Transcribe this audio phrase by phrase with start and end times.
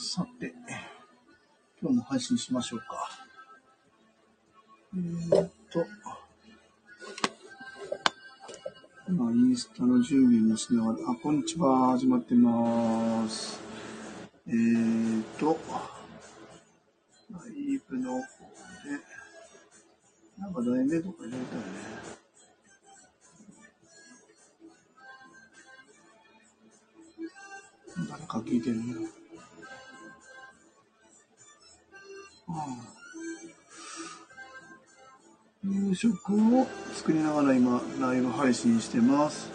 [0.00, 0.54] さて、
[1.82, 2.86] 今日も配信しましょうか。
[4.94, 5.84] えー、っと、
[9.08, 13.60] 今、インスタの準備もしながら、あ、こんにちは、始まってまーす。
[14.46, 15.58] えー、っと、
[17.32, 18.22] ライブの方で、
[20.38, 21.97] なんか題名とか入れたよね。
[36.94, 39.50] 作りながら今、ライブ配信してます。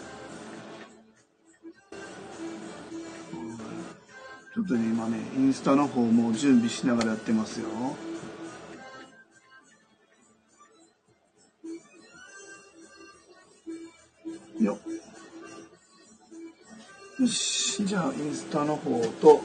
[4.54, 7.68] ちょっとね、今ね、インスタの方も準備しながらやってますよ。
[14.60, 14.78] よ。
[17.18, 19.40] よし、じゃあ、インスタの方と、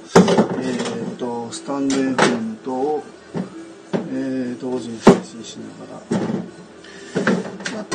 [0.62, 3.04] えっ、と、スタンド FM とを、
[4.12, 6.00] えー、同時に配信しながら。
[7.82, 7.86] あ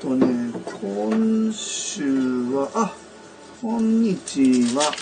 [0.00, 2.04] とね、今週
[2.50, 2.94] は、あ、
[3.64, 4.42] こんにち
[4.74, 4.92] は。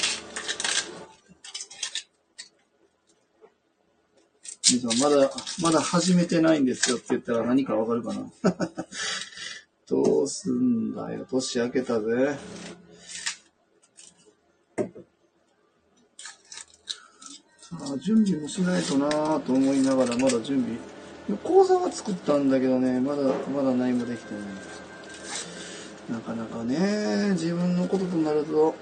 [5.00, 8.24] まだ、まだ始めてないんですよって言ったら何かわかるかな
[9.88, 12.38] どうすんだよ、年明けたぜ。
[14.78, 14.86] さ
[17.80, 21.36] あ、準備もしないとなぁと思いながら、まだ準備。
[21.42, 24.81] 講座は作ったんだけどね、まだ、まだ何もできてないです。
[26.10, 28.74] なかなかね、自分のこととなると、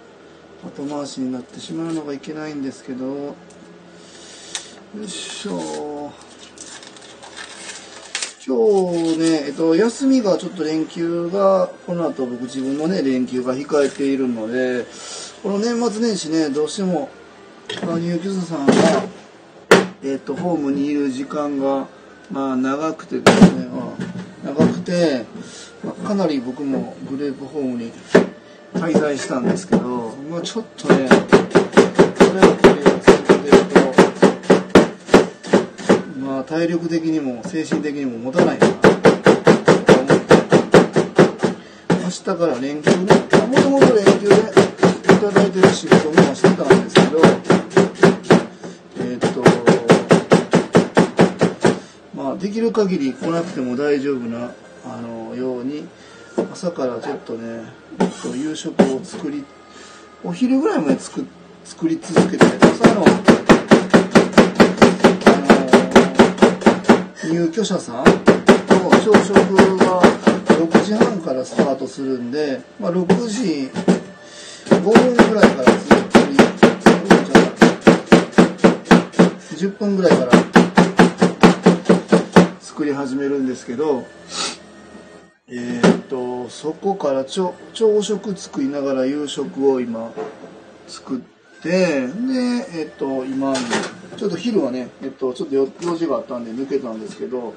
[0.64, 3.34] 後回しになってしまうのがいけないんですけど、よ
[5.04, 6.12] いしょ。
[8.46, 14.86] 今日ね、えっと、休みがちょっと連休が、この後僕自分のね、連休が控えているので、
[15.42, 17.10] この年末年始ね、どうしても、
[17.68, 18.72] 入居者さんが、
[20.02, 21.86] えっと、ホームにいる時間が、
[22.30, 25.26] まあ、長くてですね、あ長くて、
[26.04, 27.92] かなり僕もグループホームに
[28.74, 33.80] 滞在したんですけど、まあ、ちょっとね、こればっかり続けると、
[36.20, 39.14] まあ、体力的にも精神的にも持たないなと思って、
[42.02, 43.14] 明日から連休ね、
[43.48, 47.20] もともと連休でいただいてる仕事もしてたんですけど、
[48.98, 49.42] えーっと、
[52.14, 54.52] まあ、できる限り来なくても大丈夫な、
[54.84, 55.88] あの、ように、
[56.52, 57.64] 朝からちょっとね、
[57.98, 59.44] えっと、夕食を作り、
[60.22, 61.24] お昼ぐらいまで作
[61.64, 63.06] 作り続けて、朝の、あ
[67.24, 68.10] の、入居者さんと
[69.02, 69.34] 朝食
[69.78, 73.70] が6時半からスタートするんで、まあ、6時
[74.66, 76.36] 5分ぐらいから作り、
[79.56, 80.32] 10分ぐらいから
[82.60, 84.06] 作り始めるんですけど、
[85.52, 90.12] えーっと、そこからちょ朝食作りながら夕食を今
[90.86, 91.20] 作っ
[91.60, 92.08] て、で、
[92.72, 93.52] えっと、今、
[94.16, 95.66] ちょっと昼はね、えっと、ちょっと用
[95.96, 97.54] 事があったんで抜けたんですけど、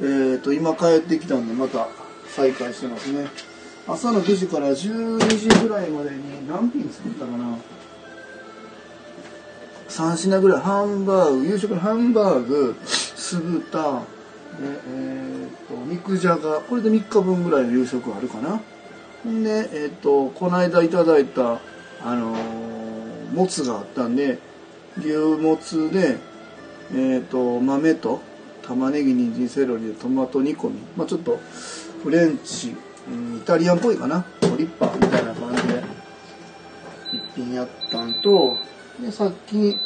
[0.00, 1.88] えーっと、今帰ってきたんでまた
[2.28, 3.26] 再開してますね。
[3.86, 7.58] 朝の9時から12時ぐらいまでに何品作ったかな
[9.90, 10.60] ？3品ぐらい。
[10.62, 14.15] ハンバーグ夕食のハンバーグ酢豚。
[14.60, 18.60] でえー、と肉じゃがこれで3日分ぐらいの夕食あるかな。
[19.22, 21.60] ほんでえっ、とこの間いただいた
[22.04, 24.38] あのーもつがあったんで
[24.98, 25.08] 牛
[25.42, 26.16] もつで
[26.94, 28.20] えっ、と豆と
[28.62, 30.80] 玉ねぎ人参セロリでトマト煮込み。
[30.96, 31.38] まあちょっと
[32.02, 32.74] フレンチ、
[33.08, 34.24] うんイタリアンっぽいかな。
[34.40, 35.82] トリッパーみたいな感じで
[37.12, 38.56] 一品やったんと
[39.00, 39.76] でさっき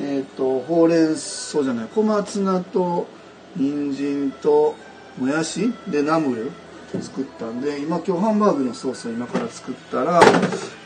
[0.00, 3.06] えっ、とほうれん草じゃない小松菜と
[3.56, 4.74] 人参と
[5.18, 6.50] もやしでナムル
[7.02, 10.20] 作ったんで今今日ハンバーグのソースを今から作ったら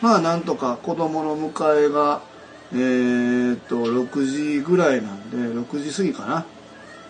[0.01, 2.23] まあなんとか子供の迎えが
[2.73, 6.47] えー、っと6時ぐらいなんで6時過ぎかな。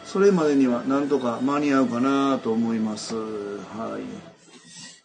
[0.04, 3.14] それまでにはなんとか間に合うかなと思います。
[3.14, 3.98] は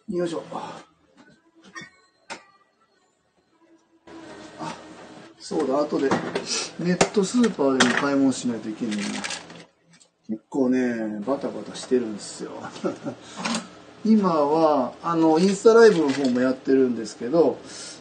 [0.08, 0.16] い。
[0.16, 0.42] よいしょ。
[0.52, 0.80] あ
[5.38, 6.08] そうだ後で
[6.78, 9.02] ネットスーパーでも買い物しないといけないな。
[10.28, 12.52] 結構ね、バタバタしてるんですよ。
[14.06, 17.58] 今は、あの、インスタライブの方もやってるんですけど、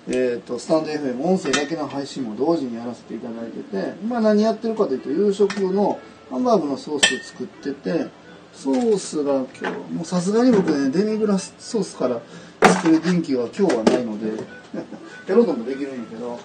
[0.07, 5.99] えっ、と、スタンド FM、音声だけの配信も同時にやらせていただいてて、今何やってるかというと、夕食の
[6.29, 8.07] ハンバーグのソースを作ってて、
[8.53, 12.21] ソースが今日、もうさすがに僕ね、デミグラスソースから
[12.61, 14.43] 作る元気は今日はないので、
[15.27, 16.39] やろうともできるんやけど、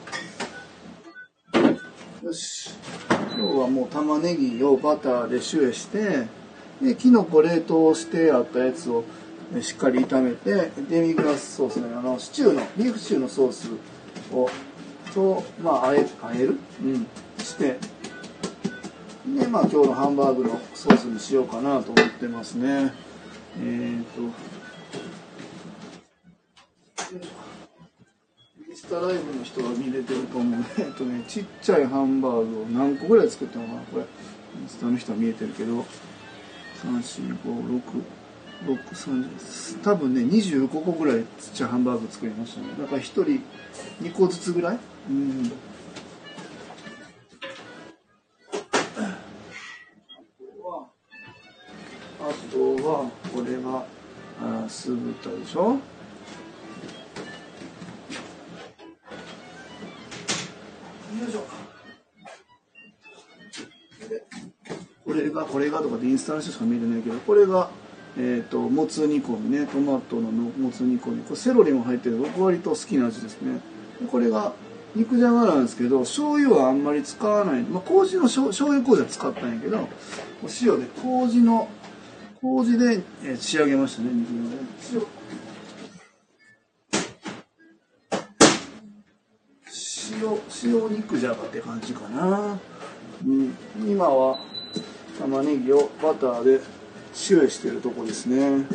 [2.25, 2.71] よし
[3.39, 6.27] 今日はもう玉ねぎをバターでシュエして
[6.83, 9.05] できのこ冷凍してあったやつを
[9.61, 13.71] しっかり炒めてデミグラスソースのあのシチューのビーフシチューのソース
[14.33, 14.51] を
[15.15, 17.07] とまああえあえる、うん、
[17.39, 17.79] して。
[19.37, 22.93] でまあ今日のハンバーグのソースにしようかなと思ってますね。
[23.61, 24.23] えっ、ー、と
[28.69, 34.03] インスタライブの人が見れてると思うねえっとねちっちゃいハンバーグを何個ぐらい作ったのかなこれ。
[34.03, 34.07] イ
[34.65, 35.85] ンスタの人は見えてるけど。
[38.65, 42.69] 3456630多分ね25個ぐらいちっちゃいハンバーグ作りましたね。
[42.79, 43.25] だから1人
[44.03, 44.79] 2個ずつぐらい？
[45.11, 45.53] うん。
[52.21, 53.85] あとはこれが
[54.41, 55.79] あ酢豚でしょ？
[65.59, 67.69] これがとかでインスタの人しか見えてないけどこれが
[68.17, 71.23] えーと、もつ煮込みねトマトのもつ煮込み。
[71.23, 73.61] これセロリも入ってる僕割と好きな味ですね。
[74.11, 74.53] これが
[74.95, 79.89] 肉じゃがなんですけど醤油はあんまり使わない、まあ、麹の醤油麹は使ったんやけどお
[80.63, 81.69] 塩で麹の
[82.41, 84.29] 麹で、えー、仕上げましたね肉
[84.91, 85.07] じゃが
[90.65, 92.59] 塩塩肉じゃがって感じかな、
[93.25, 93.55] うん、
[93.87, 94.39] 今は
[95.19, 96.61] 玉ねぎをバターで
[97.13, 98.67] シュエしてるとこですね。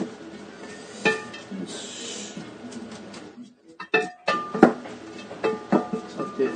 [6.09, 6.49] さて、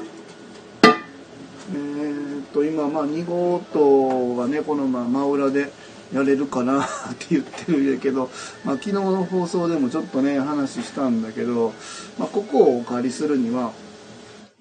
[1.71, 5.71] えー、っと、今、まあ、2号棟がね、このまあ真裏で
[6.13, 6.87] やれるかな っ
[7.17, 8.29] て言ってるんやけど、
[8.65, 11.73] まあ、昨日の放送でもちょっとね、話したんだけど、
[12.19, 13.71] まあ、ここをお借りするには、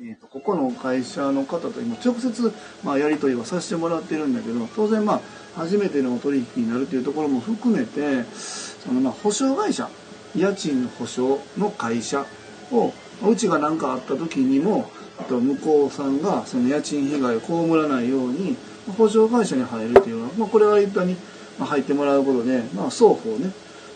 [0.08, 2.52] えーと、ここの会社の方と今直接、
[2.84, 5.20] まあ、やり取りはさせてもらってるんだけど当然まあ
[5.56, 9.90] 初めての取引になるというところも含めてそのまあ保証会社
[10.36, 12.24] 家賃の保証の会社
[12.70, 12.92] を
[13.28, 14.88] うちが何かあった時にも
[15.28, 18.56] と向こうさんがその家賃被害を被らないように
[18.96, 21.16] 保証会社に入るというのは、まあ、これは一旦に
[21.58, 23.50] 入ってもらうことで、まあ、双方ね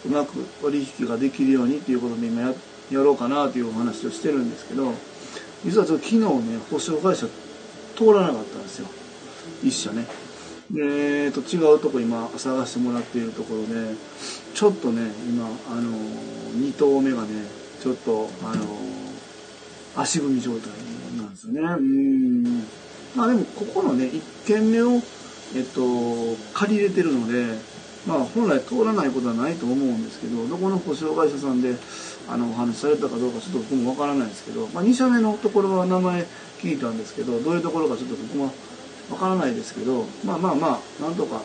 [0.06, 2.54] うまく取引ができるようにということで今や
[2.90, 4.92] やろうかなというお話をしてるんですけど
[5.64, 7.26] 実はちょっと昨日ね保証会社
[7.96, 8.88] 通らなかったんですよ。
[9.62, 10.06] 一社ね。
[10.70, 13.94] で、えっと、違うとこ今探してもらっているところで
[14.54, 15.90] ちょっとね今あの
[16.56, 17.28] 2頭目がね
[17.80, 18.64] ちょっとあの
[19.96, 20.70] 足踏み状態
[21.16, 21.60] なんですよね。
[21.60, 22.64] うん。
[23.16, 25.02] まあでもここのね1軒目を
[25.54, 27.69] えっと借り入れてるので
[28.06, 31.75] まあ本来通らないことはないと思うんですけどどこの保証会社さんで
[32.29, 36.26] あのお話しされたかどうかちょっと僕もわからないですけど、まあ、2社目のところは名前
[36.58, 38.52] 聞いたんですけどどういうところかちょっと僕は
[39.11, 41.43] わからないですけどまあまあまあなんとか、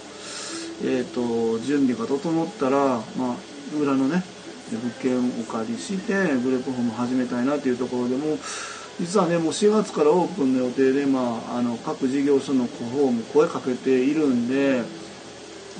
[0.84, 3.36] えーと、準備が整ったら、まあ、
[3.80, 4.24] 裏のね
[4.72, 8.38] 物件をお借りしてグレープホーム始めたいなというところでも
[9.00, 14.84] 実はねもう4月からオープンの予定で、まあ、あの各事業所の方も声かけているんで、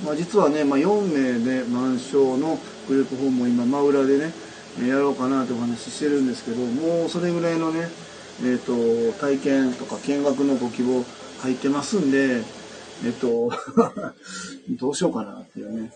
[0.04, 2.58] まあ、実はね、まあ、4名で満床の
[2.88, 4.32] グループホームを今真裏でね
[4.86, 7.88] やろうかなとお話ししてるんですけどもうそれぐらいのね、
[8.42, 11.02] えーと体験とか見学のご希望
[11.42, 12.42] 入ってますんで、
[13.04, 13.50] えっと、
[14.78, 15.92] どうしようかなっていうね。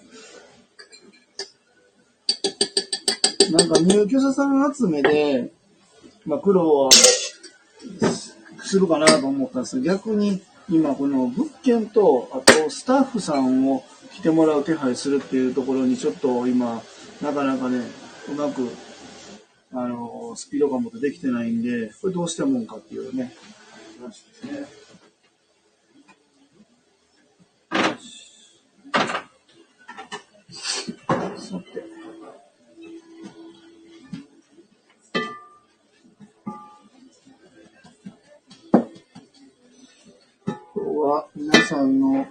[3.50, 5.52] なんか入居者さん集めで、
[6.25, 6.90] まあ苦労は
[8.62, 10.40] するかなと思ったんです逆に
[10.71, 16.81] 今この物件と、あとスタッフさんを来てもらう手配するっていうところにちょっと今、
[17.21, 17.81] なかなかね、
[18.29, 18.69] うまく、
[19.73, 23.35] あの、スピード感もできてないんで、これどうしたもんかっていうね、
[24.00, 24.79] 話ですね。
[41.80, 42.26] さんの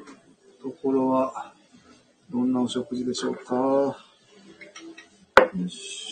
[0.61, 1.53] ところは
[2.29, 3.55] どんなお食事でしょうか？
[3.55, 3.95] よ
[5.67, 6.08] し。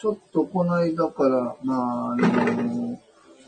[0.00, 2.98] ちょっとこの間から、まあ、あの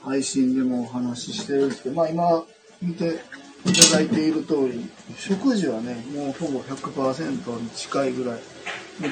[0.02, 2.44] 配信でもお話ししてるんですけど、まあ今
[2.82, 3.21] 見て
[3.64, 8.40] いただいている通り、食事はね、もうほぼ100%に近いぐらい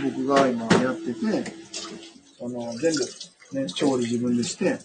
[0.02, 1.52] 僕が今やってて、
[2.42, 4.78] あの、全部、ね、調理自分でして、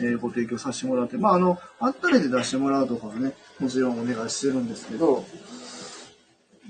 [0.00, 5.24] えー、ご提供させてもらって、まああの、あったりで出してもらうとかはね、もちろんお願いしてるんですけど、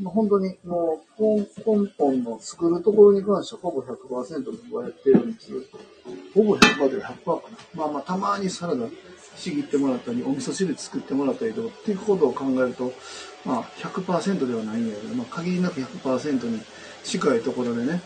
[0.05, 1.47] 本当にもう、根
[1.99, 5.53] 本の作るところに関してはほぼ100%僕はやってるんです。
[6.35, 7.59] ほぼ100%で100%かな。
[7.75, 8.87] まあまあ、たまにサラダ
[9.37, 12.93] ちぎってもらったり、お味噌汁作ってもらったりとかっていうことを考えると、
[13.45, 16.61] まあ100%ではないんだけど、まあ限りなく100%に
[17.05, 18.01] 近いところでね、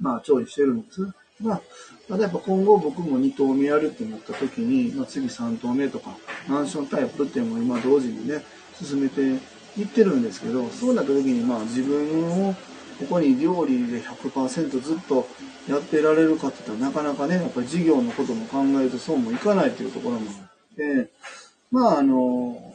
[0.00, 1.00] まあ調理してるんです。
[1.40, 1.62] まあ、
[2.06, 6.16] ただやっぱ今後僕も2投目やるってなった時に、まあ次3投目とか、
[6.48, 8.44] マンションタイプっていうのも今同時にね、
[8.74, 9.38] 進めて
[9.78, 12.54] いってるんですけど、そうなった時にまあ自分を
[12.98, 15.26] ここに料理で100%ずっと
[15.68, 21.10] やってられるかって言ったらなかなかね、やっぱり事業のことも考えるとそうもいかないというところもあって、
[21.70, 22.74] まああの、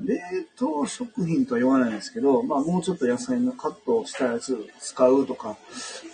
[0.00, 0.18] 冷
[0.56, 5.56] 凍食品とは言わないんですけど、まあもうちょっと野菜のカットしたやつ使うとか、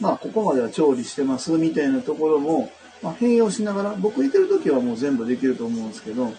[0.00, 2.70] まあここまでは調理してますみたいなところも、
[3.02, 6.32] まあ、併用しながら、僕いてる時はもう全部できると思うんですけど、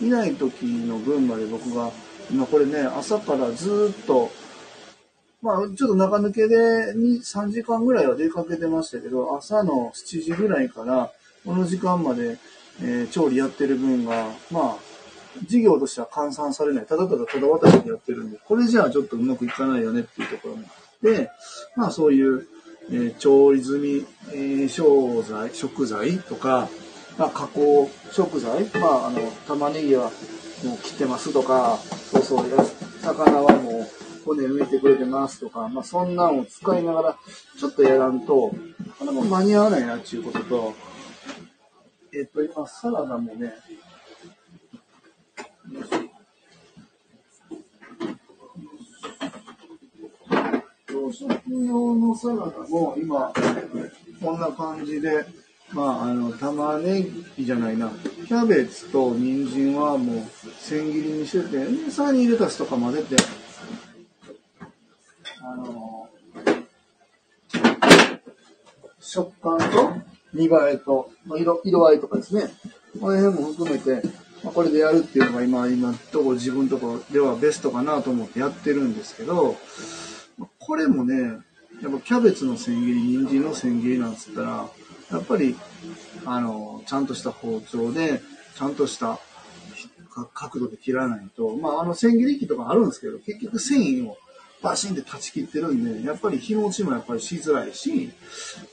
[0.00, 1.90] いない時の分まで僕が、
[2.30, 4.30] 今これね、朝からずっと
[5.44, 6.56] まあ、ちょっと中抜けで
[6.94, 11.12] 2、3時間ぐらいは出かけてましたけど、朝の7時ぐらいから、
[11.44, 12.38] この時間まで、
[12.80, 14.78] えー、調理やってる分が、まあ、
[15.46, 16.86] 事業としては換算されない。
[16.86, 21.30] ただただただ渡しでやってるんで、これじゃあちょっとうまくいかないよねっていうところもあって、
[21.76, 22.46] まあそういう、
[22.90, 26.70] えー、調理済み、えー、商材、食材とか、
[27.18, 30.10] まあ加工食材、まああの、玉ねぎは
[30.64, 31.78] もう切ってますとか、
[32.10, 32.46] そうそう、
[33.02, 33.86] 魚はもう、
[34.24, 37.18] 骨抜いてくれてますとか、まあ、そんなんを使いながら、
[37.58, 38.54] ちょっとやらんと、こ
[39.04, 40.74] れも間に合わないなっていうことと、
[42.14, 43.52] えっと、今、サラダもね、
[50.88, 53.32] 朝食用のサラダも今、
[54.22, 55.26] こんな感じで、
[55.72, 57.06] まあ、あの、玉ね
[57.36, 57.90] ぎじゃないな、
[58.26, 60.22] キャベツと人参はもう
[60.58, 63.16] 千切りにしてて、さらにレタスとか混ぜて、
[65.40, 66.08] あの、
[69.00, 69.94] 食感と
[70.32, 72.52] 見栄えと、まあ、色色合いとかですね、
[73.00, 74.06] この辺も含めて、
[74.42, 79.56] まあ、これでやるっていうのが今、今とこ自分とこではベストかなと思ってやってるんですけど、
[80.58, 81.38] これもね、
[81.82, 84.68] やっぱキャベツの千切り、人参の千切りなんつったら、
[85.10, 85.56] やっぱり、
[86.24, 88.22] あの、ちゃんとした包丁で、
[88.56, 89.18] ちゃんとした
[90.32, 94.16] 角度で切らないと、まあ、あの千切り機とかあるんですけど、結局繊維を
[94.62, 98.12] バシンって断ち切ってるんで、やっぱり日持ちもやっぱりしづらいし、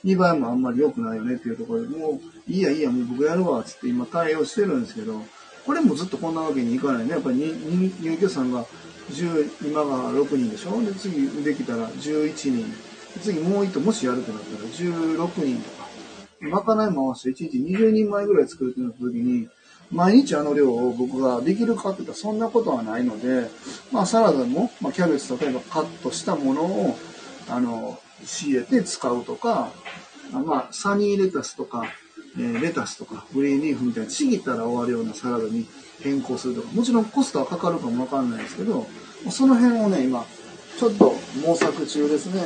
[0.03, 5.21] 見栄えもあんまり良くないよねっていうところで、もう、いいやいいや、もう僕やるわ、つって今対応してるんですけど、
[5.65, 7.11] これもずっとこんなわけにいかないね。
[7.11, 8.65] やっぱり入居さんが
[9.11, 10.81] 10、今が6人でしょ？
[10.81, 12.73] で、次できたら11人。
[13.21, 15.80] 次もう一頭もしやるってなったら16人とか。
[16.41, 19.47] まかない回して1日20人前ぐらい作るってなった時に、
[19.91, 23.49] 毎日あの量を僕ができるかって言ったらそんなことはないので、
[23.91, 26.97] まあサラダも、まあ、キャベツ例えばカットしたものを、
[27.49, 29.71] あの、仕入れて使うとか、
[30.31, 31.85] まあサニーレタスとか、
[32.37, 35.67] えー、レタスとかグリーンリーフみたいなちぎったら終わるようなサラダに
[36.01, 38.87] 変更するとか、もちろんコストはかかるかもわかんないですけど、
[39.29, 40.25] その辺をね、今、
[40.79, 41.13] ちょっと
[41.45, 42.41] 模索中ですね。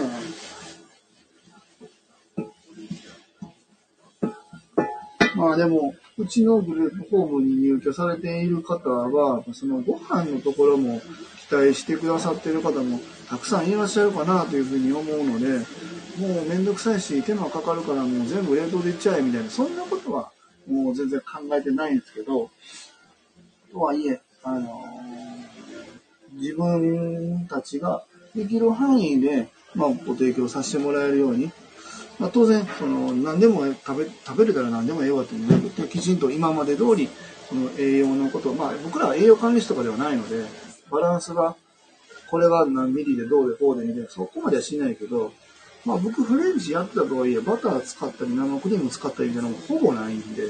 [5.36, 11.02] まあでも、うちのグループホームに入居されている方は、そのご飯のところも
[11.50, 13.00] 期待してくださっている方も
[13.30, 15.60] たくさんいらっしゃるかなというふうに思うので、
[16.18, 20.32] もうめんどくさいし手間かかるからもう全部冷凍でいっちゃえみたいな、そんなことは
[20.68, 22.50] もう全然考えてないんですけど、
[23.72, 31.52] とはいえ、あのー、自分たちができる範囲で、まあ、ご提供させてもらえるように、
[32.20, 37.10] まあ、当然その何でも食べ食べれたら何でもええわっていうのなくてきちんと今まで通り
[37.50, 40.46] その栄養のことまあ僕らは栄養管理士とかではないので
[40.90, 41.56] バランスが
[42.30, 45.34] これが何ミリでどうでこうでみたいなそこまではしないけど
[45.86, 50.44] まあ僕フレンチやってたとはいえバター使ったり生クリーム使ったりみたいなのもほぼないんで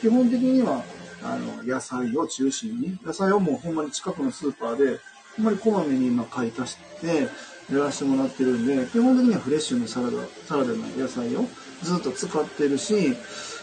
[0.00, 0.84] 基本的には
[1.22, 5.00] あの野菜を中心に野菜をもうほんまに近くのスーパーで
[5.36, 7.28] ほんまにこまめに今買い足して
[7.72, 10.12] やらせてもらってるんで、基本的にはフレッシュのサラダ、
[10.46, 11.44] サラダの野菜を
[11.82, 13.14] ずっと使ってるし、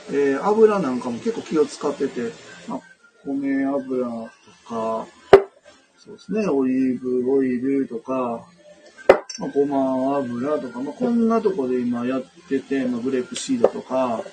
[0.09, 2.31] えー、油なんかも結構気を使ってて、
[2.67, 2.81] まあ、
[3.25, 4.29] 米油と
[4.67, 5.07] か、
[5.97, 8.45] そうですね、オリーブオイルとか、
[9.39, 14.23] まあ、ごま油とか、まあ、こんなとこで今やってて、まあ、グレープシードとか、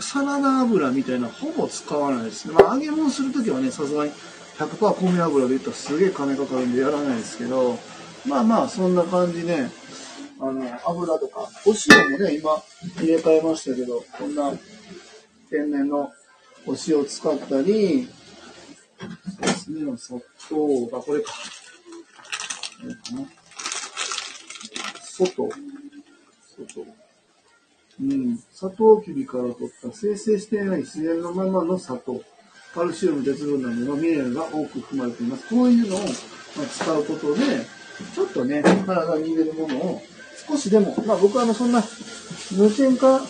[0.00, 2.54] サラダ油みたいなほぼ使わないですね。
[2.54, 4.12] まあ、揚げ物するときはね、さすがに
[4.58, 7.78] 100%米油で言ったらすげえ金かかるんでやらないですけど、
[8.26, 9.70] まあまあ、そんな感じね、
[10.40, 12.62] あの、油とか、お塩もね、今
[12.96, 14.52] 入れ替えましたけど、こんな
[15.50, 16.12] 天然の
[16.66, 18.08] お塩使ったり、
[18.98, 21.32] そうですね、砂糖がこれか。
[22.80, 23.28] これかな。
[25.02, 25.48] 外。
[26.66, 26.86] 外。
[28.00, 28.38] うん。
[28.52, 32.22] 砂糖きびから取った生成していない自然のままの砂糖。
[32.74, 35.48] カルシウム、鉄分などのミネラルが多く含まれています。
[35.48, 37.77] こういうのを使うことで、
[38.14, 40.02] ちょっとね、体に入れるものを
[40.48, 41.82] 少しでも、まあ僕はあのそんな
[42.56, 43.20] 無添加、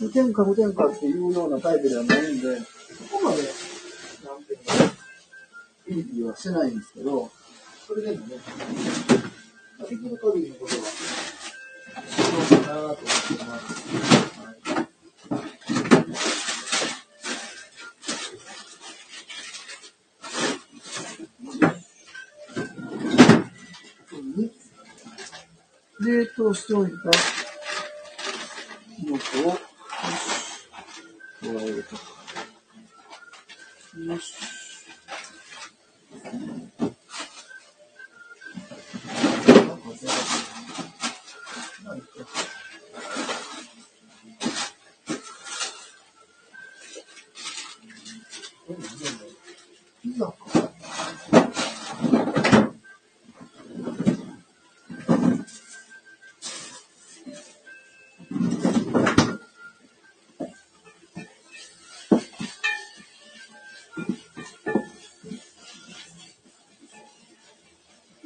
[0.00, 2.64] 無添加無添加っていうようなタイプではないんで、そ
[3.16, 3.42] こまで、
[4.24, 4.90] なんていうの、
[5.86, 7.30] ピリピリはしてないんですけど、
[7.86, 8.36] それでもね、
[9.88, 10.84] できる限りのことは、
[12.10, 14.13] しようかなと思ってます。
[26.04, 27.04] 冷凍しておいたも
[29.44, 29.58] のを、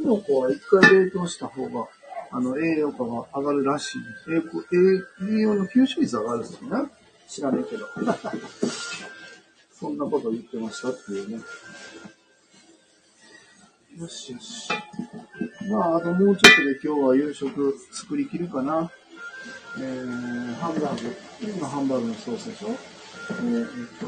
[0.09, 1.87] の子は一回冷凍した方が、
[2.31, 4.75] あの、栄養価が上がるらしいです。
[5.23, 6.91] 栄栄養の吸収率上がるんですよね。
[7.29, 7.87] 知らねえけど。
[9.79, 11.43] そんなこと言ってましたっていうね。
[13.99, 14.71] よしよし。
[15.71, 18.91] まあ、あともうちょっとで今日は夕食作りきるかな。
[19.79, 21.17] えー、ハンバーグ。
[21.41, 23.67] 今ハンバーグのソースでしょえー、えっ
[23.99, 24.07] と、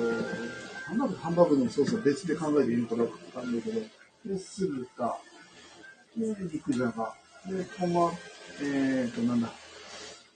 [0.87, 3.81] ハンバーグ、ハンバーグのソースは別で考えていいのかなって感じだけど、
[4.27, 5.19] で、酢豚、
[6.21, 7.15] で、肉じゃが。
[7.47, 8.13] で、トマ、
[8.61, 9.51] えっ、ー、と、なんだ。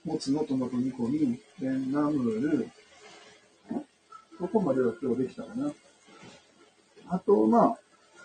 [0.03, 2.69] もつのトマト煮込み、で、ナムル。
[4.37, 5.71] ここまでは今日できたかな。
[7.07, 7.77] あと、まあ、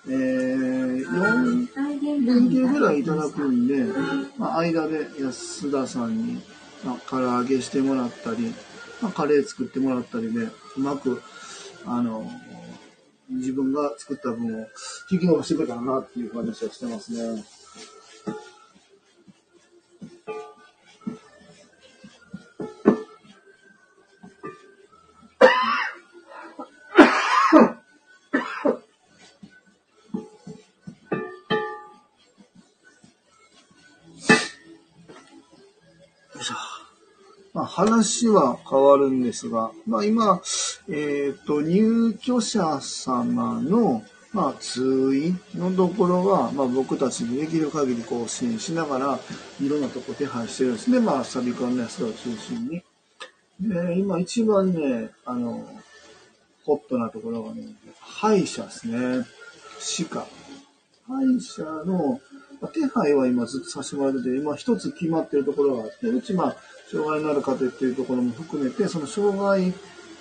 [0.07, 3.85] えー、4連休ぐらいいただくんで、
[4.39, 6.43] まあ、間で安田さんに、
[6.85, 8.55] まあ、唐揚げしてもらったり、
[9.03, 11.23] まあ、カレー作ってもらったりで、うまく、
[11.85, 12.31] あの、
[13.31, 14.67] 自分が作った分を
[15.11, 17.45] 引き伸ばしてくれたらなっていう話はしてますね。
[37.53, 40.41] まあ、話は変わるんですが、まあ、今、
[40.93, 49.21] えっ、ー、と、入居者様の、まあ、通院のところは、まあ、僕たちにできる限りこう支援しながら、
[49.61, 51.01] いろんなとこ手配してるんですね。
[51.01, 52.83] まあ、サビカンの安田を中心に。
[53.61, 55.65] で、今一番ね、あの、
[56.65, 57.63] ホットなところがね、
[58.01, 59.25] 歯医者ですね。
[59.79, 60.27] 歯科。
[61.07, 62.21] 歯医者の、
[62.73, 66.57] 手配は今ずっとさせてもらってて、今一つ決まってるところがあって、うちまあ、
[66.91, 69.73] 障害のある方っていうところも含めて、その障害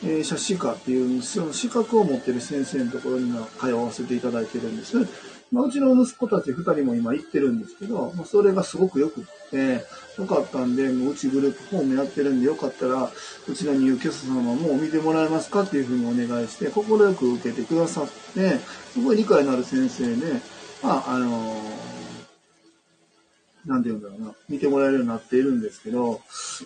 [0.02, 4.98] 者歯科っていうその資格を持ってる先生のところには通わせていただいてるんです。
[5.52, 9.84] まあ、うちの息子たち2人も今行ってるんですけど、まあ、それがすごく良くって、
[10.18, 13.12] 良かったんで、もううちグループホームやってるんで、よかったら、
[13.48, 16.84] うちの入居者様も見てもらえますかっていうふうにお願いして、快
[17.16, 18.60] く受けてくださって、
[18.94, 20.34] すごい理解のある先生で、
[20.84, 21.99] まあ、あのー
[23.70, 26.22] なんて言うんだろうな、見てもらえるようになっているんですけど、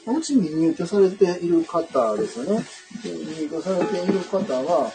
[0.08, 2.64] うちに入居されている方ですよね。
[3.04, 4.90] 入居されている方は、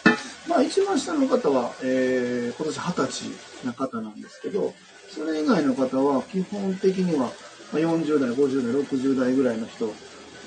[0.47, 4.73] まあ一番下の方は、えー、今年20歳な方なんですけど、
[5.07, 7.31] それ以外の方は基本的には
[7.73, 9.93] 40代、50代、60代ぐらいの人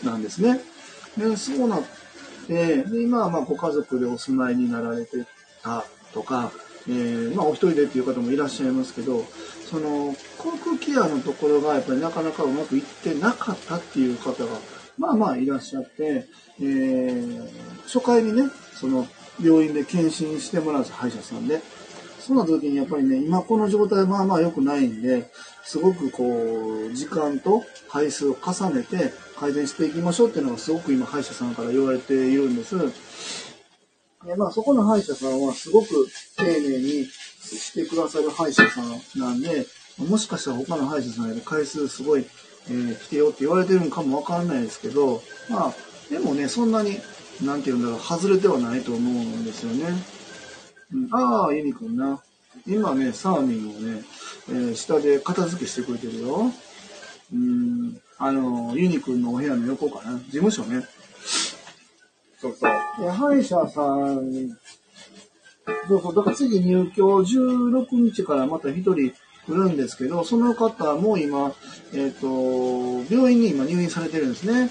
[0.03, 0.61] なんですね。
[1.17, 1.83] でそうなっ
[2.49, 5.25] て、で今はまあご家族でお住まいになられて
[5.63, 6.51] たとか、
[6.89, 9.25] えー、まあお一人でっていう方もいらっしゃいますけど、
[9.71, 14.51] その航空ケアのところがやっぱりなかなかうまくいってなかったっていう方が
[14.99, 16.27] まあまあいらっしゃって、
[16.61, 19.07] えー、初回にねその
[19.43, 21.63] 病院で検診してもらうんです歯医者さんで
[22.23, 25.29] そうな時にやっぱりね、今この状態まあまあ良くないんで、
[25.65, 32.77] すごくこう、時間と回数を重ねて改善していきましょうっていうのがすごく今歯医者さんから言われているんです。
[34.25, 39.67] でまあそこの歯医者さんはすごく丁寧にしてくださる歯医者さんなんで、
[39.99, 42.27] もしかしたら他の歯医者さんより回数すごい、
[42.69, 45.75] えー、来てよって言われてるのかもわかんないですけど、まあ、
[46.11, 46.99] でもね、そんなに、
[47.43, 49.95] なんて言うんだろう、外れてはないと思うんですよね。
[50.93, 52.23] うん、ああ、ユニくんな。
[52.67, 54.05] 今ね、サーミンをね、
[54.49, 56.53] えー、下で片付けしてくれてるよ。
[57.33, 60.19] うん、あの、ユニくんのお部屋の横かな。
[60.19, 60.87] 事務所ね。
[62.43, 63.09] そうそう。
[63.09, 64.59] 歯医者さん、
[65.89, 69.13] そうそう、だから次入居16日からまた一人来
[69.49, 71.55] るんですけど、その方も今、
[71.93, 74.71] えっ、ー、と、病院に今入院されてるんですね。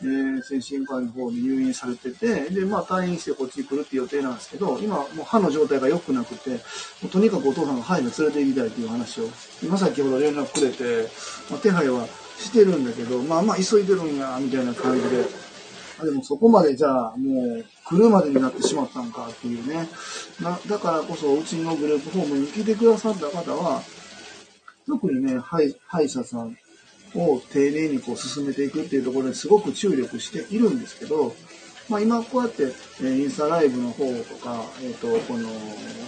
[0.00, 6.56] えー、精神科医の方に入院されてて、で、まあ退院してこっちに来るっていう予定なんですけど、今もう歯の状態が良くなくて、も
[7.04, 9.28] うとにかくお父さんが歯医に連れて行きたいっていう話を、
[9.62, 11.10] 今先ほど連絡くれて、
[11.50, 12.06] まあ、手配は
[12.38, 15.43] してるんだけど、まあまあ急いでるんや、みたいな感じで。
[16.04, 19.88] でもそこまでじゃあもう来るまでになってしまったんかっていうね。
[20.40, 23.82] なだからこそ、うちのグループホームに来てくださった方は、
[24.86, 26.56] 特にね、歯医者さん
[27.14, 31.34] を丁寧にこう進めていくっていうところにすごく注力しているんですけど、
[31.88, 35.48] まあ、今こうやって、えインスタライブの方とか、えっ、ー、と、この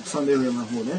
[0.05, 0.93] サンデーフェムの方ね、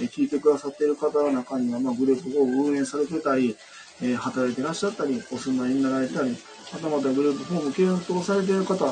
[0.00, 3.56] え聞いてくださってる方の中には、まあ、グループを運営されてたり、
[4.02, 6.36] え、働いてらっしゃったり、お住まいになられたり、
[6.72, 8.84] はたまたグループホーム検討されている方、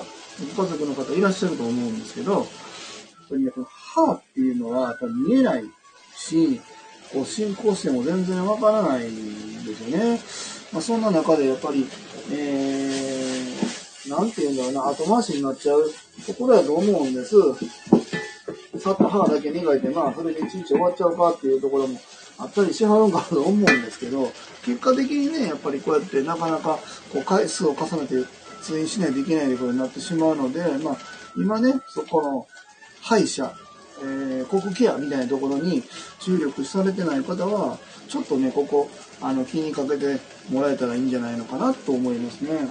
[0.56, 2.44] ご家族の方いらっしゃると思うんですけど、やっ
[3.28, 5.64] ぱり、歯っていうのはやっぱ見えない
[6.14, 6.60] し、
[7.12, 10.20] こう進行しても全然わからないんですよね。
[10.72, 11.86] まあ、そんな中でやっぱり、
[12.32, 15.90] えー、なんて言うんだろうな、後回しになっちゃう
[16.26, 17.36] ところやと思うんです。
[18.78, 22.00] さっと歯だけ磨いて、まあ、それで一日終わっちゃうかっていうところも
[22.38, 24.30] あったりしはるんかと思うんですけど、
[24.66, 26.80] 結果的にね、やっぱりこうやってなかなか
[27.12, 28.16] こう回数を重ねて
[28.62, 30.96] 通院しないといけないということになってしまうので、まあ、
[31.36, 32.48] 今ね、そこの
[33.00, 33.54] 歯医者、
[34.02, 35.84] えー、口ケアみたいなところに
[36.18, 40.18] 注力されてない方は、ちょっとね、ここ、あの、気にかけて
[40.50, 42.68] もらえたらいいんじゃないのかなと思いますね。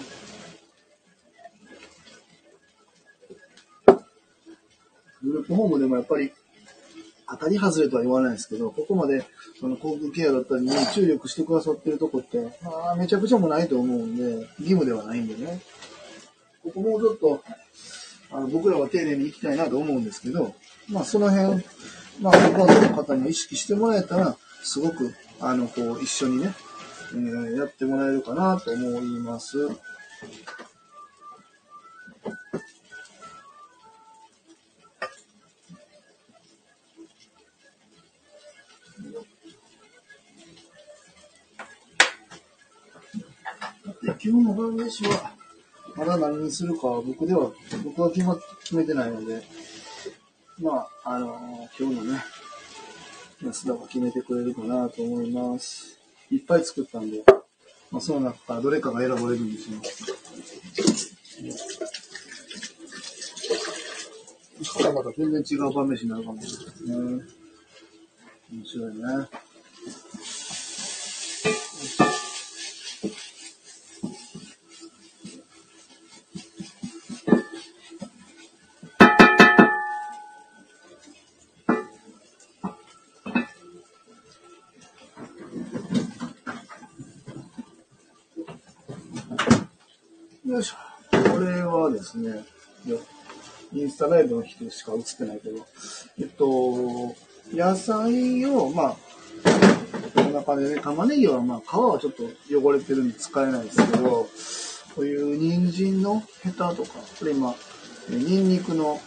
[5.23, 6.33] グループホームでもやっぱり、
[7.27, 9.25] 当たり外れとは言わないですけど、ここまで、
[9.59, 15.61] その航空ケアだったりに注力してくださってるとこって、まあ、めちゃくちゃもないと思うんで、義務ではないんでね。
[16.63, 17.43] ここもうちょっと、
[18.31, 20.55] あの僕らは丁寧に行きたいなと思うんですけど、
[20.89, 21.63] まあその辺、
[22.21, 26.53] まあご家族の方に意識してもらえたら、すごく、あの、こう、一緒にね、
[27.13, 29.69] えー、やってもらえるかなと思います。
[44.27, 45.33] 今日の晩飯は、
[45.95, 47.51] まだ何にするかは僕では、
[47.83, 49.43] 僕は決ま決めてないので、
[50.59, 52.23] まあ、あのー、今日のね、
[53.43, 55.99] 安田が決めてくれるかなと思います。
[56.31, 57.23] いっぱい作ったんで、
[57.91, 59.79] まあ、その中からどれかが選ばれるんですよ。
[64.57, 66.95] そしたらまた全然違う晩飯になるかもしれないですね。
[68.51, 69.44] 面白いね。
[92.15, 92.43] ですね、
[93.73, 95.65] インスタライブの人しか映ってないけど、
[96.19, 97.15] えっと、
[97.53, 98.97] 野菜を、まあ、
[100.15, 104.27] この中でね、玉ねぎは、まあ、皮はちょっと汚れてるんで使えないですけど、
[104.95, 107.53] こういう人参のヘタとか、これ今、
[108.09, 108.99] ニンニクの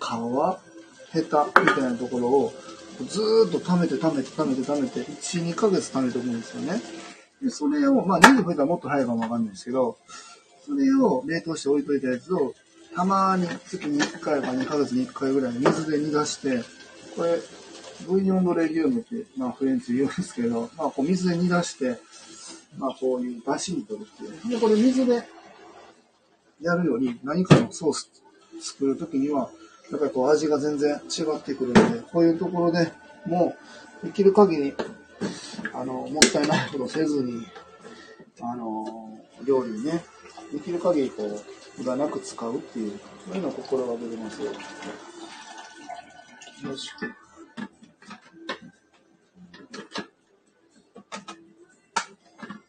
[0.00, 2.52] 皮、ヘタみたいなところを
[3.06, 6.80] ずーっと溜めて溜めて溜めて溜めて、1、2ヶ月溜めておくんですよね。
[7.42, 9.98] で、それを、まあ、ニンニクたらもっと早いかもわかんないんですけど、
[10.68, 12.54] それを冷凍して置いといたやつを、
[12.94, 16.62] たまに月に1回か2ヶ月に1回ぐらい水で煮出して、
[17.16, 17.38] これ、
[18.06, 21.98] ブイヨンドレギュームって、まあフレンチ言うんですけど、まあこう水で煮出して、
[22.76, 24.50] まあこういう出汁に取るっていう。
[24.50, 25.22] で、これ水で
[26.60, 28.10] やるより何かのソース
[28.60, 29.50] 作るときには、
[29.90, 32.92] やっぱりこう味が全然違ってくるので、こういうところで
[33.24, 33.56] も
[34.02, 34.74] うできる限り、
[35.72, 37.46] あの、もったいないことせずに、
[38.40, 40.04] あの、料理にね、
[40.52, 41.44] できる限りこう
[41.78, 44.52] 無駄なく使うっていうそういうのを心がけてますよ。
[46.70, 46.90] よし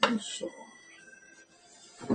[0.09, 0.47] よいしょ。
[2.07, 2.13] こ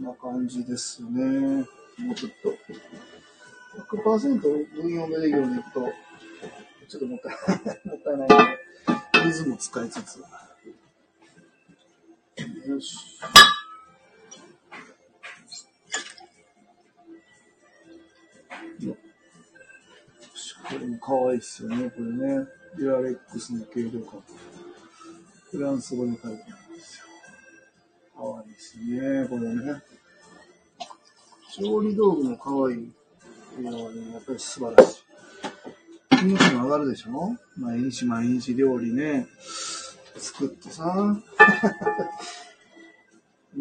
[0.00, 1.66] んな感じですね。
[1.98, 2.52] もうちょっと。
[3.96, 5.80] 100%分用ができるようにいくと、
[6.88, 10.22] ちょっともったいない、 もったいないので、ムを使いつつ。
[12.66, 12.96] よし。
[18.80, 18.96] よ
[20.34, 22.46] しこれも可愛いっすよね、これね。
[22.78, 24.18] デュアレックスの軽量化。
[25.50, 26.38] フランス語で書いてあるん
[26.74, 27.04] ですよ。
[28.16, 29.82] 可愛いですね、これね。
[31.54, 32.92] 調理道具も可愛い。
[33.60, 35.02] いや、やっぱり素晴らしい。
[36.16, 37.36] 気持ちも上がるでしょ？
[37.58, 39.26] 毎日毎日料理ね、
[40.16, 41.20] 作ってさ。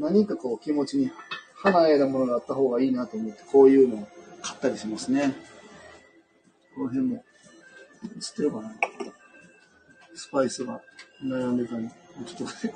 [0.01, 1.11] 何かこう気持ちに
[1.53, 4.07] 華やいなものがあった方がいいなと思って、こういうのを
[4.41, 5.35] 買ったりしますね。
[6.75, 7.23] この辺も、
[8.03, 8.73] 映ってるかな
[10.15, 10.81] スパイスが
[11.21, 11.87] 並んでたり、
[12.25, 12.69] ちょっと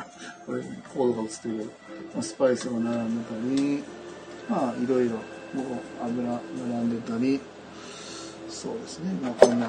[0.45, 1.57] これ、コードが映ってる。
[1.57, 1.71] けど、
[2.13, 3.83] まあ、スパイスが並んでたり、
[4.47, 5.23] まあ、いろいろ、もう
[6.03, 7.39] 油並んでたり、
[8.49, 9.67] そうですね、まあ、こんな、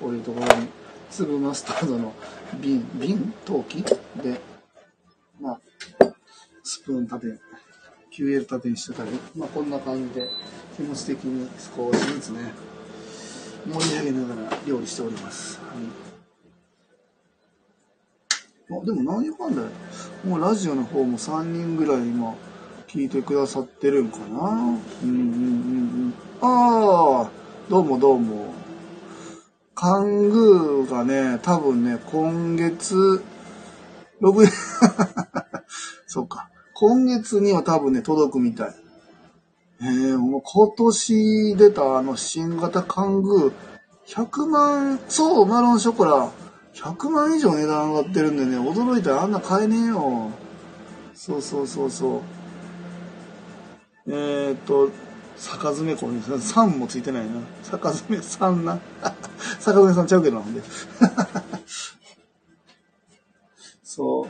[0.00, 0.68] こういうところに、
[1.10, 2.12] 粒マスタードの
[2.60, 3.82] 瓶、瓶陶器
[4.22, 4.38] で、
[5.40, 5.60] まあ、
[6.70, 7.26] スプーン立て、
[8.14, 10.28] QL 立てにしてたり、まあ、こんな感じで
[10.76, 12.52] 気持ち的に少しずつね、
[13.64, 15.58] 盛り上げながら料理しております。
[15.60, 15.64] は
[18.76, 19.68] い、あでも何やかんだよ。
[20.26, 22.34] もうラジオの方も3人ぐらい今
[22.86, 24.24] 聞いてくださってるんかな。
[24.26, 25.16] うんうんうんう
[26.08, 26.14] ん。
[26.42, 27.30] ああ、
[27.70, 28.52] どうもどうも。
[29.74, 33.22] カングーがね、多分ね、今月、
[34.20, 34.46] 6、
[36.06, 36.50] そうか。
[36.80, 38.74] 今月には多分ね、届くみたい。
[39.80, 43.52] えー、もう今年出たあの新型カング、
[44.06, 46.30] 100万、そう、マロンショコラ、
[46.74, 50.30] 100万以上値段上がってるんでね、驚いたらあんな買えねえよ。
[51.14, 52.22] そうそうそうそ
[54.06, 54.06] う。
[54.06, 54.92] えー、っと、
[55.36, 57.40] 坂詰これ、3もついてないな。
[57.64, 58.78] 坂詰3な。
[59.58, 60.62] 坂詰さんちゃうけどなんで。
[63.82, 64.28] そ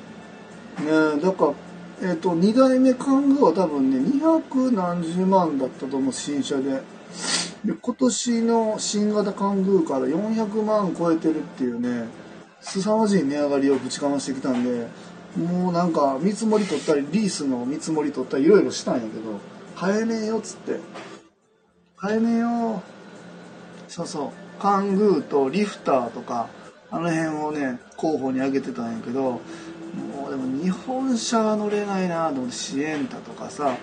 [0.79, 0.83] う。
[0.83, 1.68] ねえ、だから、
[2.01, 6.83] えっ、と、2代目カングーは多分ね、200何十万だったと思う、新車で。
[7.65, 12.09] で、今年の新型カングーから400万超えてるっていうね、
[12.61, 14.87] 凄まじい値上がりをぶちかましてきたんで、
[15.37, 19.41] もうなんか見積もり取ったり、リースの見積もり取ったり、いろいろしたんやけど、
[19.75, 20.79] 買えねえよっつって。
[21.97, 22.83] 買えねえよ。
[23.89, 24.61] そうそう。
[24.63, 26.49] カングーとリフターとか、
[26.91, 29.41] あの辺をね、候補に挙げてたんやけど、
[30.39, 33.77] も日本車は乗れないなと思って、シエンタとかさ、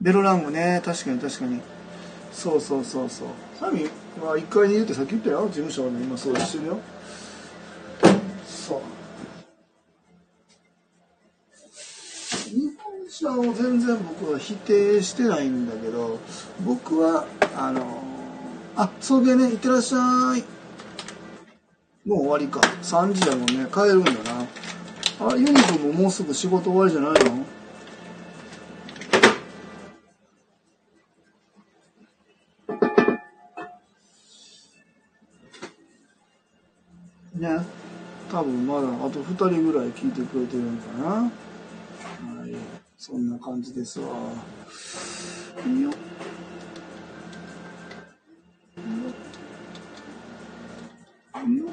[0.00, 1.60] ベロラングね、確かに確かに。
[2.32, 3.28] そうそうそうそう。
[3.58, 3.88] サミ
[4.24, 5.46] は一回に言うってさっき言ったよ。
[5.46, 6.78] 事務所はね、今そうしてるよ。
[8.46, 8.80] そう。
[12.48, 16.18] 日本車を全然僕は否定してないんだけど、
[16.64, 18.02] 僕は、あの、
[18.76, 20.44] あ、送迎ね、いってらっしゃい。
[22.08, 22.60] もう終わりか。
[22.82, 23.66] 3時だもんね。
[23.72, 24.46] 帰るんだな。
[25.22, 27.44] あ、ユニ君ももうすぐ仕事終わりじゃないの？
[37.58, 37.66] ね。
[38.30, 41.06] 多分まだあと2人ぐらい聞いてくれてるんかな。
[41.10, 41.30] は
[42.46, 42.54] い。
[42.96, 44.08] そんな感じですわ。
[45.66, 45.90] いいよ。
[51.46, 51.64] いいよ。
[51.64, 51.70] よ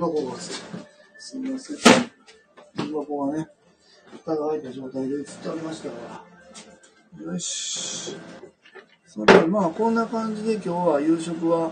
[0.00, 0.64] 箱がす
[1.18, 1.76] すみません。
[2.76, 3.48] ゴミ箱がね、
[4.24, 6.24] 蓋が開いた状態で映っておりましたか
[7.18, 7.32] ら。
[7.32, 8.16] よし。
[9.06, 11.70] それでまあこんな感じで今日は夕食は、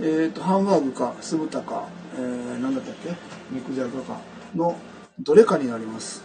[0.00, 3.14] えっ、ー、と、ハンバーグか酢豚か、えー、なんだったっけ？
[3.50, 4.20] 肉じゃがか
[4.54, 4.76] の
[5.18, 6.22] どれかになります。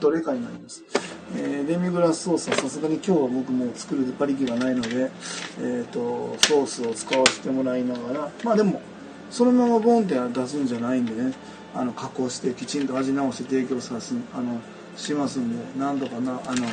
[0.00, 0.82] どれかになります。
[1.36, 5.10] えー、デミグラスソースはさすがに今日は僕も作る馬力がないので、
[5.60, 8.80] えっ、ー、と、ソースを使わせてもらいながら、まあでも、
[9.30, 11.32] そのままボンって出すんじゃないんでね、
[11.74, 14.60] あの、加工してきちんと味直して提供さす、あの、
[14.96, 16.66] しますんで、なんとかな、あの、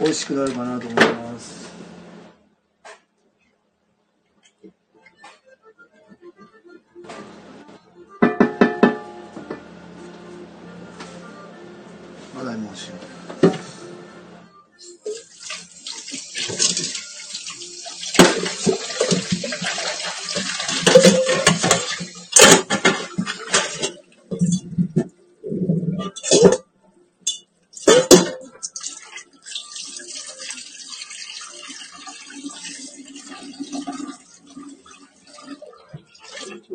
[0.00, 1.68] 美味しくなるかなと思います。
[12.40, 13.08] 洗い物しよう。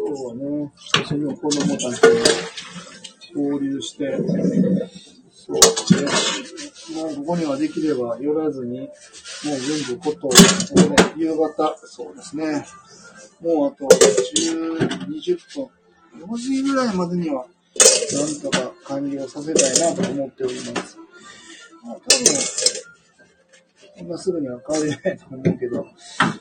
[0.06, 2.10] をね、一緒に子供たちが
[3.36, 4.18] 交流して、
[5.32, 5.62] そうで
[6.72, 7.02] すね。
[7.02, 8.90] もうここにはできれば寄らずに、もう
[9.88, 12.66] 全部ことを、ね、夕方、そうですね。
[13.42, 15.70] もうあと10、20分、
[16.28, 17.46] 4時ぐらいまでには、
[18.14, 20.98] なんとか完了させたいなと思っております。
[21.84, 22.74] まあ、多分、
[23.98, 25.88] こんなすぐには変わりないと思うけど、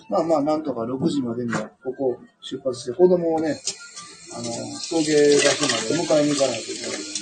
[0.09, 3.61] まあまあ、なんとか6時までにはここを出発して、子供をね、
[4.35, 7.22] あの、送迎場所まで迎えに行かないといけないので、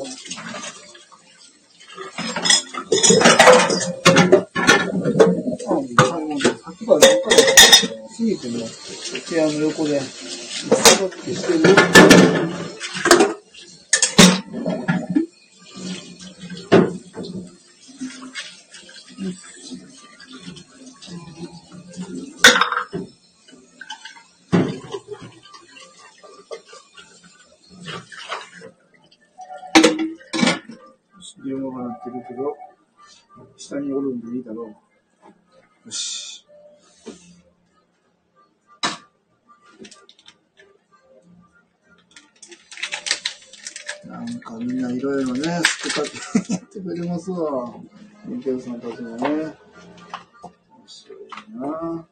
[0.00, 0.06] よ。
[6.60, 12.69] さっきから何回も、すぎて、部屋の横で、ストッてしてる。
[31.70, 32.56] ってるけど、
[33.56, 34.66] 下におるんでいいだろう。
[34.66, 34.76] よ
[35.90, 36.46] し。
[44.06, 46.04] なんかみんないろいろね、すくたっ
[46.44, 47.74] てやってくれますわ。
[48.24, 49.18] ミケルさんたちもね。
[49.18, 49.54] 面
[50.86, 51.18] 白い
[51.54, 52.08] な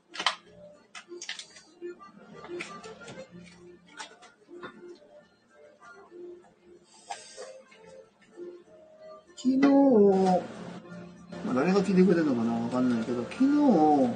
[11.44, 14.10] まあ、誰が聞いてくれるのかなわかんないけど、昨日、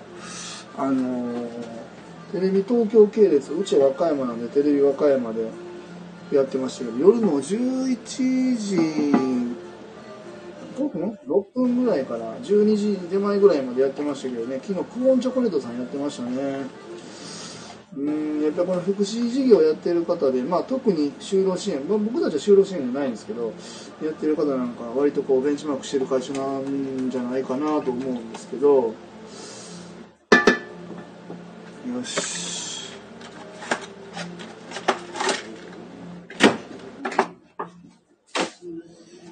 [0.77, 1.49] あの、
[2.33, 5.49] テレビ東京系列、うちは和歌山なんで、テレビ和歌山で
[6.33, 8.77] やってましたけど、夜の11時
[10.77, 16.67] 5分 ?6 分ぐらいから12時手前ぐらいまでやってましたけどね、昨日クオンチョコレートさんやってましたね。
[17.97, 23.53] うんやっぱこの福祉事業をやってる方で、まあ、特に就労支援、まあ、僕たちは就労支援じゃないんですけど
[24.03, 28.95] やってる方なんか割とこうベンチマークしてる会社なんじゃないかなと思うんですけど。
[31.95, 32.63] よし。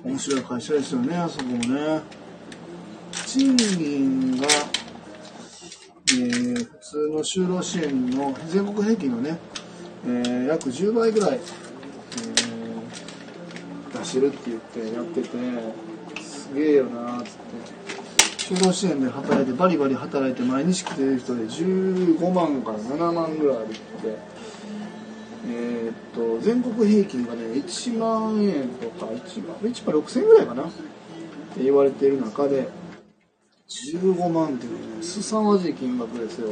[0.05, 2.03] 面白い会社ですよねあそこもね。
[3.27, 4.47] 賃金が
[6.13, 6.40] えー、
[6.91, 9.39] 普通の就労支援の全国平均のね、
[10.05, 15.29] えー、約10倍ぐらい、えー、出してるって言ってやってて
[16.21, 17.33] すげえよなーっつっ
[18.49, 18.55] て。
[18.57, 23.77] 就労支援で働いてバリバリ働いて毎日来てる人で15万から7万ぐらいあるって。
[25.47, 30.65] えー、っと全国平均がね1万円とか1万1万6000円ぐらいかな。
[30.65, 30.67] っ
[31.55, 32.67] て言われている中で
[33.69, 36.49] 15万っていうのはね、凄まじい金額ですよ。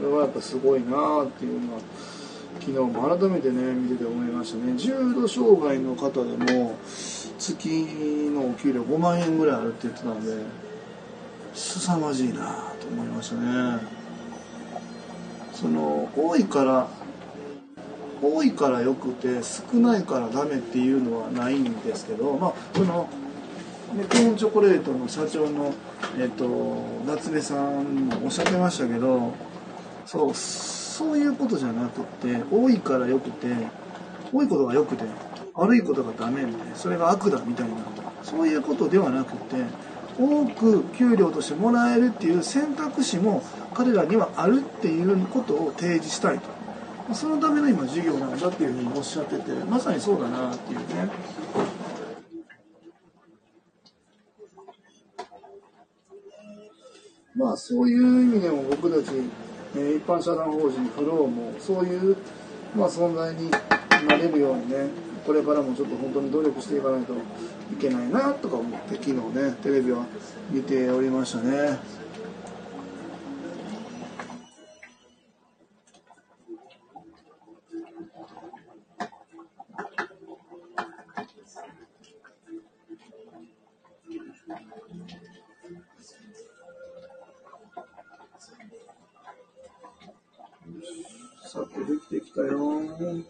[0.00, 1.80] これはやっぱすごいなっていうのは、
[2.58, 4.74] 昨日も改めてね、見てて思いましたね。
[4.78, 6.74] 重度障害の方でも、
[7.38, 10.32] 月のお給料5万円ぐらいあるって言ってたんで、
[11.52, 13.80] 凄まじいなと思いましたね。
[15.52, 16.88] その、多いから、
[18.22, 23.06] 多いからよくて少ないからダメっていうのはないんですけど、まあ、その
[23.96, 25.74] でコーンチョコレートの社長の、
[26.18, 26.46] えっと、
[27.06, 29.32] 夏目さんもおっしゃってましたけど
[30.10, 33.46] そうそういうことじゃなくて多いからよくて
[34.32, 35.04] 多いことがよくて
[35.54, 37.76] 悪いことがダメみたいなそれが悪だみたいな
[38.24, 39.54] そういうことではなくて
[40.18, 47.14] 多く給料としてもらえるっていう選択肢も彼らにはあるっていうことを提示したいと。
[47.14, 50.84] そのための今授業なんだっていうふうにおっしゃっててまさにそうだなっていうね。
[57.36, 59.14] まあそういう意味でも僕たち、
[59.76, 62.16] え、一般社団法人フローもそういう、
[62.74, 63.50] まあ、存在に
[64.06, 64.88] なれるようにね
[65.26, 70.04] これからもちょっと本当に努力していかないといけないなとか思って昨日ねテレビは
[70.50, 71.99] 見ておりましたね。
[91.80, 93.24] さて、できてきたよー。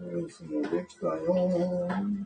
[0.00, 2.24] ースもできたよー。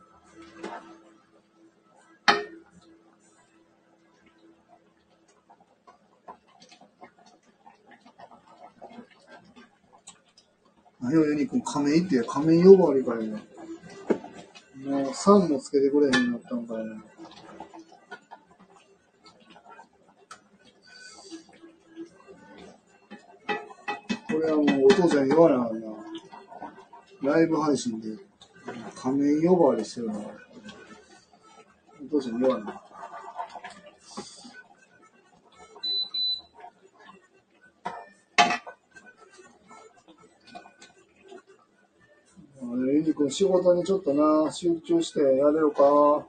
[11.01, 13.39] 何をユニ君、仮面って、仮面呼ばわりかよ。
[14.85, 17.08] もう3もつけてくれへんなったんかいな。
[24.39, 25.59] これはもうお父さん言わなあ
[27.27, 27.33] な。
[27.33, 28.07] ライブ配信で
[28.95, 30.31] 仮面呼ばわりしてるの。
[32.05, 32.81] お父さん言わな。
[42.61, 46.25] ユニ君仕事にちょっとな、集中してやれるか。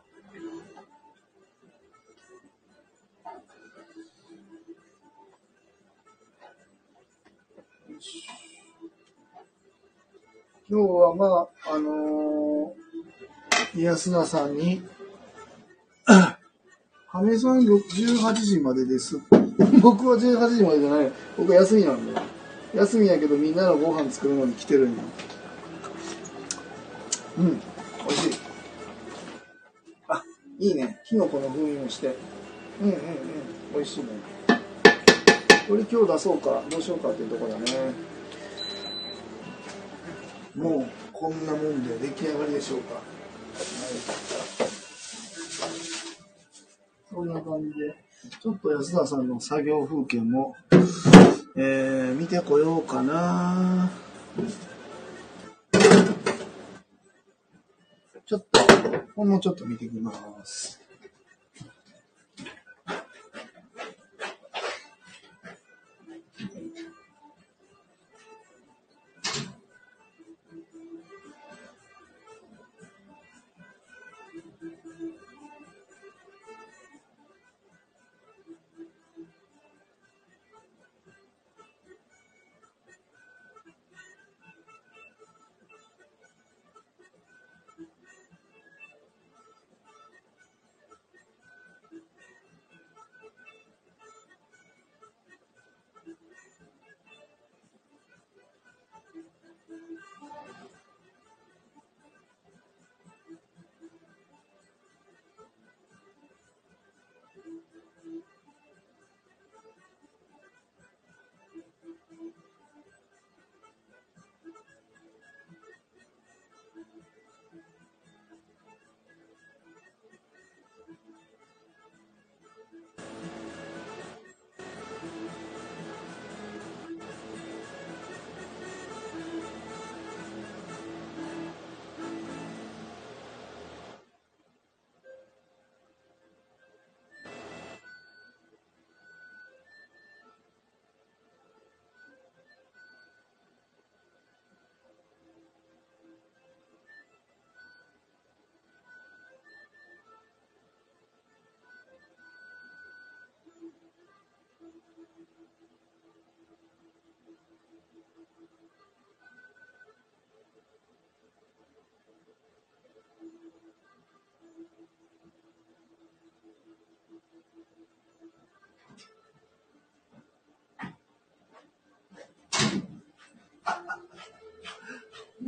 [14.00, 14.80] 安田さんに、
[16.06, 19.20] 羽根さん18時までです。
[19.82, 21.12] 僕は18時までじゃない。
[21.36, 22.18] 僕は休みなんで。
[22.74, 25.02] 休みやけどみんなのご飯作るのに来てるんよ。
[27.36, 27.60] うん、美
[28.06, 28.32] 味しい。
[30.08, 30.22] あ、
[30.58, 30.98] いいね。
[31.06, 32.16] キノコの風味もして。
[32.80, 33.00] うんうんうん、
[33.74, 34.06] 美味しいね。
[35.68, 37.92] これ今日出そうか、どうしようかっていうところだね。
[40.56, 43.09] もう、こんなもんで出来上がりでしょうか。
[47.20, 47.24] こ。
[47.24, 47.94] んな感じで、
[48.40, 50.56] ちょっと安田さんの作業風景も、
[51.56, 53.90] えー、見てこようかな。
[58.26, 58.60] ちょっと、
[59.14, 60.12] ほんのちょっと見てきま
[60.44, 60.80] す。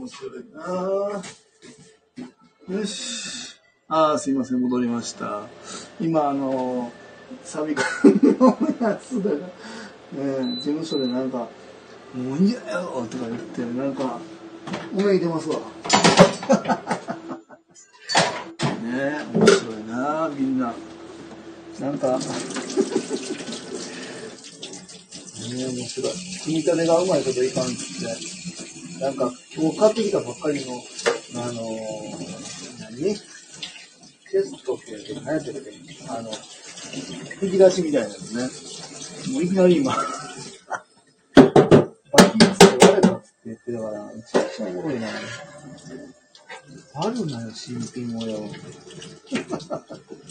[0.03, 1.23] 面白いな
[2.77, 3.55] よし。
[3.87, 5.47] ああ、すいません、戻りました。
[6.01, 6.91] 今、あの、
[7.45, 9.47] サビ君のやつだが、ね、
[10.57, 11.47] 事務所でなんか、
[12.17, 14.19] もういいやよとか言って、なんか、
[14.93, 15.61] うめいてますわ。
[18.83, 20.75] ね、面白いなみんな。
[21.79, 22.25] なんか、ね、
[25.45, 26.13] 面白い。
[26.43, 28.41] 組み立てがうまいこといかんっつって。
[29.03, 30.75] なんか、今日買ってきたばっかりの、
[31.35, 32.21] あのー、
[32.83, 33.17] 何？
[34.31, 34.93] テストって
[35.25, 35.73] 何やってるっけ
[36.09, 36.31] あの、
[37.43, 38.31] 引き出しみたいなやつ
[39.27, 39.33] ね。
[39.33, 40.05] もういきなり今、バ
[41.35, 45.09] キッて割れたって言ってるから、めちゃくちゃおもろいな。
[46.95, 48.39] あるなよ、新品もよ。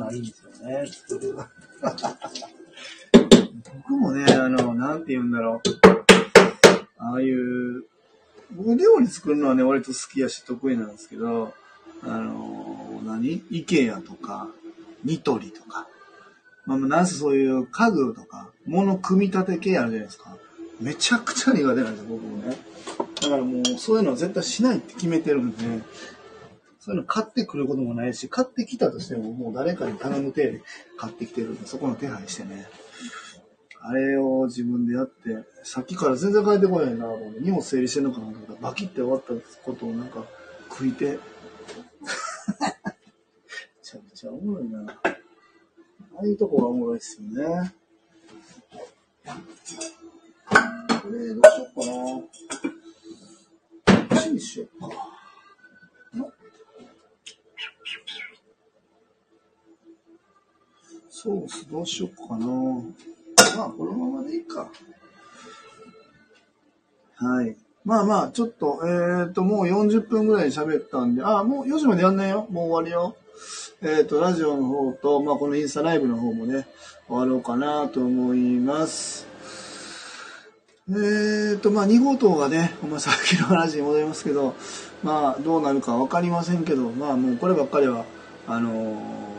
[0.00, 0.84] ないんですよね、
[3.74, 5.68] 僕もね、あの、なんて言うんだろう。
[6.98, 7.84] ああいう、
[8.52, 11.54] 僕料理作るのはね、割と好きやし得意なんですけど、
[12.02, 13.42] あの、何？
[13.50, 14.48] イケアとか、
[15.04, 15.86] ニトリとか、
[16.66, 20.36] まあ、なんせそういう家具とか、物組み立て系あるじゃないですか。
[20.80, 22.56] めちゃくちゃ苦手なんですよ、僕もね。
[23.22, 25.64] だからもう、そういうのは絶対しないって決めてるんで、
[26.92, 30.62] ういうの買ってくることもないし、買ってきたとしてももう誰かに頼む程度で
[30.96, 32.66] 買ってきてるんで、そこの手配してね。
[33.82, 39.32] あれを自分でやって、さっきから全然帰ってこないなと思って、荷物整理してんのかなと思ったら、バキって終わった
[39.62, 40.24] ことをなんか
[40.68, 41.18] 食いて、
[43.82, 44.98] ちゃくちゃおもろいな。
[45.02, 45.16] あ
[46.22, 47.72] あいうとこがおもろいっすよね。
[61.70, 62.46] どうしよっかな。
[63.56, 64.68] まあ、このままでいいか。
[67.16, 67.56] はい。
[67.84, 72.46] まあまあ、ちょっと、えっ、と、もう40分ぐらい喋ったんで、あ、もう4時までやんないよ。
[72.50, 73.16] もう終わりよ。
[73.82, 76.66] えっ、と、ラジオの方と、まあ、このインスタライブの方もね、
[77.06, 79.26] 終わろうかなと思います。
[80.88, 84.54] えっ、と、まあ、2号棟がね、まあ、さっきの話に戻りますけど、
[85.04, 88.04] まあ、どうなるかわかりませんけど、まあ、もうこればっかりは、
[88.48, 89.30] あのー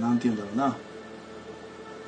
[0.00, 0.76] なんて言うんだろうな。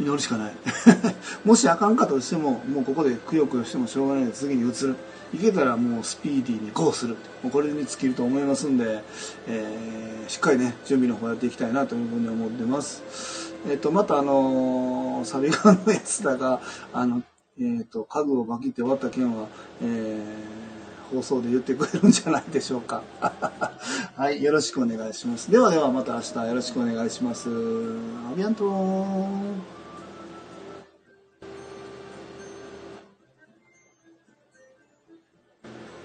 [0.01, 0.55] 祈るしかない。
[1.45, 4.97] もしあかんかとしても、もうここでくよくよしてもしょうがないで次に移る。
[5.35, 7.17] いけたらもうスピーディーにゴーする。
[7.43, 9.03] もうこれに尽きると思いますんで、
[9.47, 13.55] えーしっかりね、準備の方やっていきたいなというふうに思ってます。
[13.69, 16.61] えっ、と、またあのーサビガンのやつだが、
[16.93, 17.23] あの、
[17.59, 19.49] えっ、と、家具をバキって割った件は、
[19.83, 20.69] えー
[21.11, 23.03] 放送で言ってくれるんじゃないでしょうか。
[24.17, 25.51] はい、よろしくお願いします。
[25.51, 27.49] ではではまた明日よろしくお願いします。
[27.49, 29.78] アビアントーン。